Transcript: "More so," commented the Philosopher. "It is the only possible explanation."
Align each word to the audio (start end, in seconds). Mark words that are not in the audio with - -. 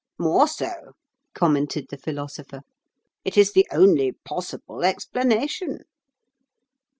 "More 0.17 0.47
so," 0.47 0.93
commented 1.35 1.85
the 1.91 1.97
Philosopher. 1.99 2.61
"It 3.23 3.37
is 3.37 3.53
the 3.53 3.67
only 3.71 4.13
possible 4.25 4.83
explanation." 4.83 5.81